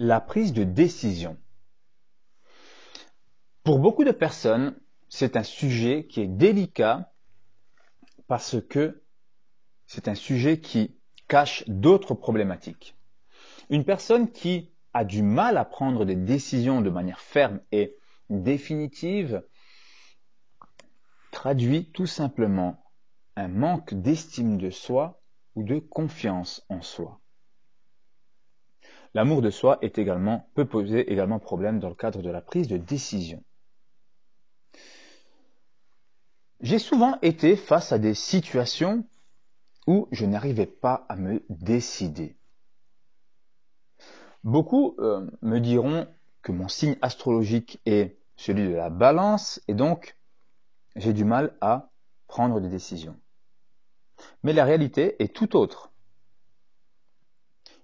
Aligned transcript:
La 0.00 0.20
prise 0.20 0.52
de 0.52 0.62
décision. 0.62 1.36
Pour 3.64 3.80
beaucoup 3.80 4.04
de 4.04 4.12
personnes, 4.12 4.78
c'est 5.08 5.36
un 5.36 5.42
sujet 5.42 6.06
qui 6.06 6.20
est 6.20 6.28
délicat 6.28 7.12
parce 8.28 8.60
que 8.60 9.02
c'est 9.86 10.06
un 10.06 10.14
sujet 10.14 10.60
qui 10.60 10.96
cache 11.26 11.64
d'autres 11.66 12.14
problématiques. 12.14 12.96
Une 13.70 13.84
personne 13.84 14.30
qui 14.30 14.72
a 14.94 15.04
du 15.04 15.24
mal 15.24 15.56
à 15.56 15.64
prendre 15.64 16.04
des 16.04 16.14
décisions 16.14 16.80
de 16.80 16.90
manière 16.90 17.20
ferme 17.20 17.60
et 17.72 17.96
définitive 18.30 19.42
traduit 21.32 21.90
tout 21.90 22.06
simplement 22.06 22.84
un 23.34 23.48
manque 23.48 23.94
d'estime 23.94 24.58
de 24.58 24.70
soi 24.70 25.20
ou 25.56 25.64
de 25.64 25.80
confiance 25.80 26.64
en 26.68 26.82
soi. 26.82 27.20
L'amour 29.14 29.42
de 29.42 29.50
soi 29.50 29.80
peut 30.54 30.64
poser 30.64 31.10
également 31.10 31.38
problème 31.38 31.78
dans 31.80 31.88
le 31.88 31.94
cadre 31.94 32.22
de 32.22 32.30
la 32.30 32.40
prise 32.40 32.68
de 32.68 32.76
décision. 32.76 33.42
J'ai 36.60 36.78
souvent 36.78 37.18
été 37.22 37.56
face 37.56 37.92
à 37.92 37.98
des 37.98 38.14
situations 38.14 39.04
où 39.86 40.08
je 40.10 40.26
n'arrivais 40.26 40.66
pas 40.66 41.06
à 41.08 41.16
me 41.16 41.42
décider. 41.48 42.36
Beaucoup 44.44 44.96
euh, 44.98 45.26
me 45.40 45.60
diront 45.60 46.06
que 46.42 46.52
mon 46.52 46.68
signe 46.68 46.96
astrologique 47.00 47.80
est 47.86 48.16
celui 48.36 48.68
de 48.68 48.74
la 48.74 48.90
balance 48.90 49.60
et 49.68 49.74
donc 49.74 50.16
j'ai 50.96 51.12
du 51.12 51.24
mal 51.24 51.56
à 51.60 51.90
prendre 52.26 52.60
des 52.60 52.68
décisions. 52.68 53.18
Mais 54.42 54.52
la 54.52 54.64
réalité 54.64 55.22
est 55.22 55.34
tout 55.34 55.56
autre. 55.56 55.90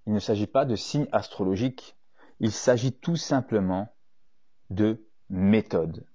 Il 0.07 0.13
ne 0.13 0.19
s'agit 0.19 0.47
pas 0.47 0.65
de 0.65 0.77
signes 0.77 1.09
astrologiques, 1.13 1.97
il 2.41 2.53
s'agit 2.53 2.93
tout 2.93 3.17
simplement 3.17 3.95
de 4.71 5.07
méthode. 5.31 6.07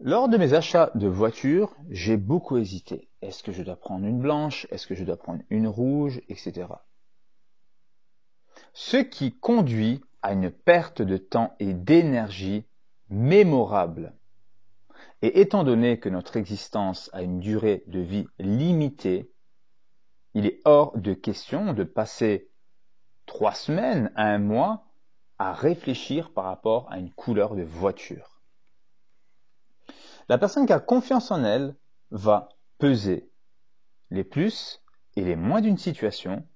Lors 0.00 0.28
de 0.28 0.36
mes 0.36 0.52
achats 0.52 0.90
de 0.94 1.06
voitures, 1.06 1.74
j'ai 1.88 2.16
beaucoup 2.16 2.58
hésité. 2.58 3.08
Est-ce 3.22 3.42
que 3.42 3.52
je 3.52 3.62
dois 3.62 3.76
prendre 3.76 4.04
une 4.04 4.20
blanche? 4.20 4.66
Est-ce 4.70 4.86
que 4.86 4.94
je 4.94 5.04
dois 5.04 5.16
prendre 5.16 5.42
une 5.48 5.68
rouge? 5.68 6.20
Etc. 6.28 6.66
Ce 8.72 8.96
qui 8.98 9.38
conduit 9.38 10.02
à 10.20 10.32
une 10.32 10.50
perte 10.50 11.00
de 11.00 11.16
temps 11.16 11.54
et 11.58 11.72
d'énergie 11.72 12.66
mémorable. 13.08 14.14
Et 15.22 15.40
étant 15.40 15.64
donné 15.64 15.98
que 15.98 16.08
notre 16.08 16.36
existence 16.36 17.08
a 17.12 17.22
une 17.22 17.40
durée 17.40 17.84
de 17.86 18.00
vie 18.00 18.26
limitée, 18.38 19.30
il 20.34 20.46
est 20.46 20.60
hors 20.64 20.96
de 20.98 21.14
question 21.14 21.72
de 21.72 21.84
passer 21.84 22.50
trois 23.26 23.54
semaines 23.54 24.12
à 24.16 24.24
un 24.24 24.38
mois 24.38 24.86
à 25.38 25.52
réfléchir 25.52 26.32
par 26.32 26.44
rapport 26.44 26.90
à 26.90 26.98
une 26.98 27.12
couleur 27.12 27.54
de 27.54 27.62
voiture. 27.62 28.40
La 30.28 30.38
personne 30.38 30.66
qui 30.66 30.72
a 30.72 30.80
confiance 30.80 31.30
en 31.30 31.44
elle 31.44 31.76
va 32.10 32.48
peser 32.78 33.30
les 34.10 34.24
plus 34.24 34.82
et 35.16 35.22
les 35.22 35.36
moins 35.36 35.60
d'une 35.60 35.78
situation. 35.78 36.46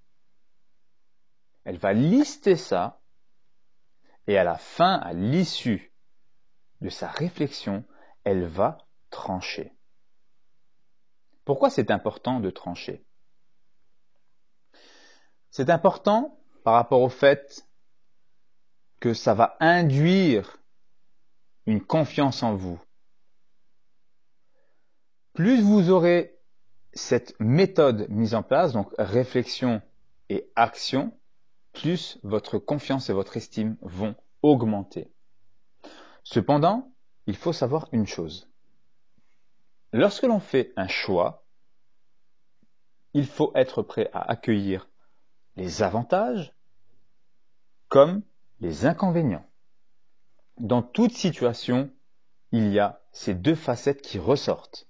Elle 1.64 1.78
va 1.78 1.92
lister 1.92 2.56
ça 2.56 3.00
et 4.26 4.36
à 4.38 4.44
la 4.44 4.58
fin, 4.58 4.94
à 4.94 5.12
l'issue 5.12 5.92
de 6.80 6.88
sa 6.88 7.08
réflexion, 7.08 7.84
elle 8.24 8.44
va 8.44 8.78
trancher. 9.10 9.74
Pourquoi 11.44 11.70
c'est 11.70 11.90
important 11.90 12.40
de 12.40 12.50
trancher? 12.50 13.07
C'est 15.58 15.70
important 15.70 16.38
par 16.62 16.74
rapport 16.74 17.02
au 17.02 17.08
fait 17.08 17.66
que 19.00 19.12
ça 19.12 19.34
va 19.34 19.56
induire 19.58 20.62
une 21.66 21.84
confiance 21.84 22.44
en 22.44 22.54
vous. 22.54 22.80
Plus 25.32 25.60
vous 25.60 25.90
aurez 25.90 26.38
cette 26.92 27.34
méthode 27.40 28.08
mise 28.08 28.36
en 28.36 28.44
place, 28.44 28.72
donc 28.72 28.88
réflexion 28.98 29.82
et 30.28 30.48
action, 30.54 31.12
plus 31.72 32.20
votre 32.22 32.58
confiance 32.60 33.10
et 33.10 33.12
votre 33.12 33.36
estime 33.36 33.76
vont 33.82 34.14
augmenter. 34.42 35.10
Cependant, 36.22 36.92
il 37.26 37.34
faut 37.34 37.52
savoir 37.52 37.88
une 37.90 38.06
chose. 38.06 38.48
Lorsque 39.92 40.22
l'on 40.22 40.38
fait 40.38 40.72
un 40.76 40.86
choix, 40.86 41.44
il 43.12 43.26
faut 43.26 43.50
être 43.56 43.82
prêt 43.82 44.08
à 44.12 44.20
accueillir 44.20 44.88
les 45.58 45.82
avantages 45.82 46.54
comme 47.88 48.22
les 48.60 48.86
inconvénients. 48.86 49.44
Dans 50.56 50.82
toute 50.82 51.12
situation, 51.12 51.90
il 52.52 52.72
y 52.72 52.78
a 52.78 53.02
ces 53.10 53.34
deux 53.34 53.56
facettes 53.56 54.00
qui 54.00 54.20
ressortent. 54.20 54.88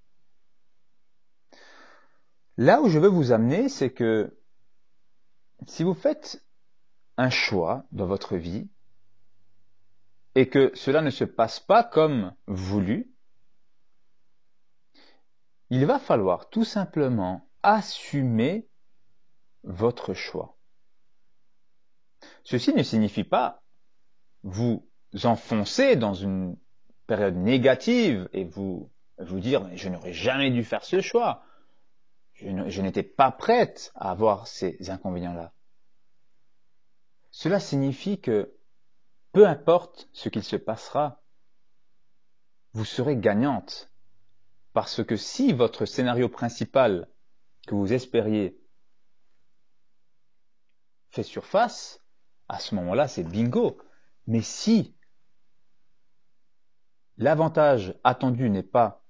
Là 2.58 2.82
où 2.82 2.88
je 2.90 2.98
veux 2.98 3.08
vous 3.08 3.32
amener, 3.32 3.70
c'est 3.70 3.90
que 3.90 4.38
si 5.66 5.84
vous 5.84 5.94
faites 5.94 6.44
un 7.16 7.30
choix 7.30 7.86
dans 7.90 8.06
votre 8.06 8.36
vie 8.36 8.68
et 10.34 10.50
que 10.50 10.70
cela 10.74 11.00
ne 11.00 11.10
se 11.10 11.24
passe 11.24 11.60
pas 11.60 11.82
comme 11.82 12.34
voulu, 12.46 13.10
il 15.70 15.86
va 15.86 15.98
falloir 15.98 16.50
tout 16.50 16.64
simplement 16.64 17.48
assumer 17.62 18.68
votre 19.62 20.12
choix. 20.12 20.57
Ceci 22.48 22.72
ne 22.72 22.82
signifie 22.82 23.24
pas 23.24 23.62
vous 24.42 24.88
enfoncer 25.24 25.96
dans 25.96 26.14
une 26.14 26.56
période 27.06 27.36
négative 27.36 28.26
et 28.32 28.44
vous 28.44 28.90
vous 29.18 29.38
dire 29.38 29.68
je 29.76 29.90
n'aurais 29.90 30.14
jamais 30.14 30.50
dû 30.50 30.64
faire 30.64 30.82
ce 30.82 31.02
choix. 31.02 31.44
Je 32.32 32.80
n'étais 32.80 33.02
pas 33.02 33.30
prête 33.30 33.92
à 33.96 34.10
avoir 34.10 34.46
ces 34.46 34.88
inconvénients-là. 34.88 35.52
Cela 37.30 37.60
signifie 37.60 38.18
que 38.18 38.56
peu 39.32 39.46
importe 39.46 40.08
ce 40.14 40.30
qu'il 40.30 40.42
se 40.42 40.56
passera, 40.56 41.20
vous 42.72 42.86
serez 42.86 43.18
gagnante. 43.18 43.90
Parce 44.72 45.04
que 45.04 45.16
si 45.16 45.52
votre 45.52 45.84
scénario 45.84 46.30
principal 46.30 47.10
que 47.66 47.74
vous 47.74 47.92
espériez 47.92 48.58
fait 51.10 51.22
surface, 51.22 52.02
à 52.48 52.58
ce 52.58 52.74
moment-là, 52.74 53.08
c'est 53.08 53.24
bingo. 53.24 53.78
Mais 54.26 54.42
si 54.42 54.94
l'avantage 57.16 57.94
attendu 58.04 58.48
n'est 58.48 58.62
pas 58.62 59.04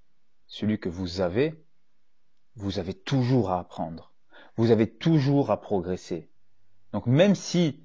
celui 0.47 0.79
que 0.79 0.89
vous 0.89 1.21
avez, 1.21 1.65
vous 2.57 2.79
avez 2.79 2.95
toujours 2.95 3.51
à 3.51 3.61
apprendre. 3.61 4.13
Vous 4.57 4.71
avez 4.71 4.91
toujours 4.91 5.51
à 5.51 5.61
progresser. 5.61 6.31
Donc 6.93 7.07
même 7.07 7.35
si 7.35 7.85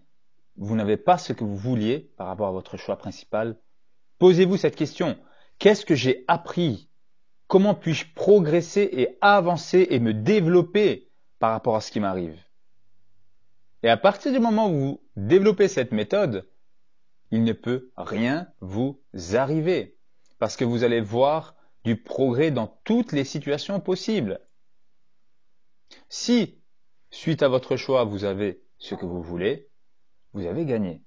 vous 0.55 0.75
n'avez 0.75 0.97
pas 0.97 1.17
ce 1.17 1.33
que 1.33 1.43
vous 1.43 1.57
vouliez 1.57 1.99
par 2.17 2.27
rapport 2.27 2.47
à 2.47 2.51
votre 2.51 2.77
choix 2.77 2.97
principal, 2.97 3.57
posez-vous 4.17 4.57
cette 4.57 4.75
question. 4.75 5.17
Qu'est-ce 5.59 5.85
que 5.85 5.95
j'ai 5.95 6.23
appris? 6.27 6.89
Comment 7.47 7.75
puis-je 7.75 8.05
progresser 8.15 8.89
et 8.91 9.17
avancer 9.21 9.87
et 9.91 9.99
me 9.99 10.13
développer 10.13 11.11
par 11.37 11.51
rapport 11.51 11.75
à 11.75 11.81
ce 11.81 11.91
qui 11.91 11.99
m'arrive? 11.99 12.39
Et 13.83 13.89
à 13.89 13.97
partir 13.97 14.31
du 14.31 14.39
moment 14.39 14.71
où 14.71 15.02
développez 15.15 15.67
cette 15.67 15.91
méthode, 15.91 16.47
il 17.31 17.43
ne 17.43 17.53
peut 17.53 17.91
rien 17.97 18.47
vous 18.61 19.01
arriver. 19.33 19.97
Parce 20.39 20.55
que 20.55 20.65
vous 20.65 20.83
allez 20.83 21.01
voir 21.01 21.55
du 21.83 21.95
progrès 21.95 22.51
dans 22.51 22.67
toutes 22.83 23.11
les 23.11 23.23
situations 23.23 23.79
possibles. 23.79 24.39
Si, 26.09 26.61
suite 27.11 27.43
à 27.43 27.47
votre 27.47 27.75
choix, 27.75 28.03
vous 28.03 28.23
avez 28.23 28.63
ce 28.77 28.95
que 28.95 29.05
vous 29.05 29.21
voulez, 29.21 29.69
vous 30.33 30.45
avez 30.45 30.65
gagné. 30.65 31.03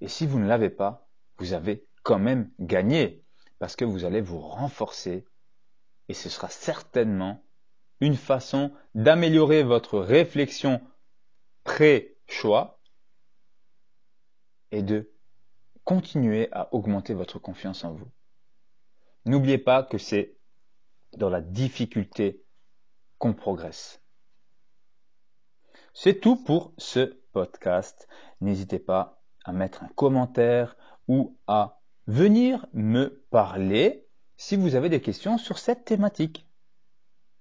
Et 0.00 0.08
si 0.08 0.26
vous 0.26 0.38
ne 0.38 0.48
l'avez 0.48 0.70
pas, 0.70 1.08
vous 1.38 1.52
avez 1.52 1.86
quand 2.02 2.18
même 2.18 2.50
gagné. 2.58 3.24
Parce 3.58 3.76
que 3.76 3.84
vous 3.84 4.04
allez 4.04 4.20
vous 4.20 4.40
renforcer. 4.40 5.24
Et 6.08 6.14
ce 6.14 6.28
sera 6.28 6.48
certainement 6.48 7.44
une 8.00 8.16
façon 8.16 8.72
d'améliorer 8.94 9.62
votre 9.62 9.98
réflexion 9.98 10.80
pré-choix 11.64 12.78
et 14.74 14.82
de 14.82 15.10
continuer 15.84 16.48
à 16.52 16.74
augmenter 16.74 17.14
votre 17.14 17.38
confiance 17.38 17.84
en 17.84 17.92
vous. 17.92 18.10
N'oubliez 19.24 19.58
pas 19.58 19.82
que 19.82 19.98
c'est 19.98 20.36
dans 21.16 21.30
la 21.30 21.40
difficulté 21.40 22.42
qu'on 23.18 23.34
progresse. 23.34 24.02
C'est 25.92 26.20
tout 26.20 26.36
pour 26.36 26.72
ce 26.76 27.20
podcast. 27.32 28.08
N'hésitez 28.40 28.80
pas 28.80 29.22
à 29.44 29.52
mettre 29.52 29.84
un 29.84 29.88
commentaire 29.94 30.76
ou 31.06 31.38
à 31.46 31.80
venir 32.08 32.66
me 32.72 33.24
parler 33.30 34.08
si 34.36 34.56
vous 34.56 34.74
avez 34.74 34.88
des 34.88 35.00
questions 35.00 35.38
sur 35.38 35.58
cette 35.58 35.84
thématique. 35.84 36.48